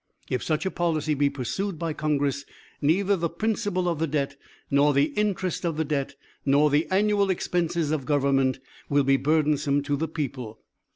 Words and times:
If 0.31 0.41
such 0.41 0.65
a 0.65 0.71
policy 0.71 1.13
be 1.13 1.29
pursued 1.29 1.77
by 1.77 1.93
Congress, 1.93 2.43
neither 2.81 3.15
the 3.15 3.29
principal 3.29 3.87
of 3.87 3.99
the 3.99 4.07
debt, 4.07 4.35
nor 4.71 4.95
the 4.95 5.13
interest 5.15 5.63
of 5.63 5.77
the 5.77 5.85
debt, 5.85 6.15
nor 6.43 6.71
the 6.71 6.87
annual 6.89 7.29
expenses 7.29 7.91
of 7.91 8.07
government, 8.07 8.57
will 8.89 9.03
be 9.03 9.17
burdensome 9.17 9.83
to 9.83 9.95
the 9.95 10.07
people. 10.07 10.59